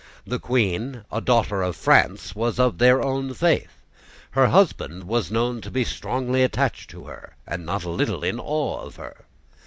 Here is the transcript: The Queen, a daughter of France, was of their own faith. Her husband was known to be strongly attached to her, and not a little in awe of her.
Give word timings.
The 0.25 0.39
Queen, 0.39 1.05
a 1.11 1.21
daughter 1.21 1.61
of 1.61 1.75
France, 1.75 2.33
was 2.33 2.57
of 2.57 2.79
their 2.79 3.03
own 3.03 3.35
faith. 3.35 3.83
Her 4.31 4.47
husband 4.47 5.03
was 5.03 5.29
known 5.29 5.61
to 5.61 5.69
be 5.69 5.83
strongly 5.83 6.41
attached 6.41 6.89
to 6.89 7.03
her, 7.03 7.35
and 7.45 7.67
not 7.67 7.83
a 7.83 7.91
little 7.91 8.23
in 8.23 8.39
awe 8.39 8.81
of 8.81 8.95
her. 8.95 9.25